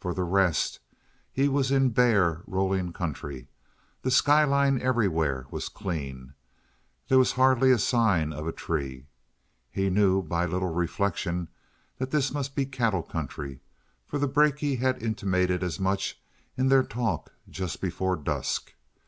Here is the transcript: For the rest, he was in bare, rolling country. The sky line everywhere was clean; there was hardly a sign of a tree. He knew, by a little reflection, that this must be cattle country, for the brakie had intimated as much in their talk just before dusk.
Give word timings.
For 0.00 0.12
the 0.12 0.24
rest, 0.24 0.80
he 1.30 1.46
was 1.48 1.70
in 1.70 1.90
bare, 1.90 2.42
rolling 2.48 2.92
country. 2.92 3.46
The 4.02 4.10
sky 4.10 4.42
line 4.42 4.80
everywhere 4.82 5.46
was 5.52 5.68
clean; 5.68 6.34
there 7.06 7.16
was 7.18 7.30
hardly 7.30 7.70
a 7.70 7.78
sign 7.78 8.32
of 8.32 8.48
a 8.48 8.52
tree. 8.52 9.06
He 9.70 9.88
knew, 9.88 10.20
by 10.20 10.46
a 10.46 10.48
little 10.48 10.74
reflection, 10.74 11.46
that 11.98 12.10
this 12.10 12.32
must 12.32 12.56
be 12.56 12.66
cattle 12.66 13.04
country, 13.04 13.60
for 14.04 14.18
the 14.18 14.26
brakie 14.26 14.78
had 14.80 15.00
intimated 15.00 15.62
as 15.62 15.78
much 15.78 16.20
in 16.56 16.66
their 16.70 16.82
talk 16.82 17.30
just 17.48 17.80
before 17.80 18.16
dusk. 18.16 18.74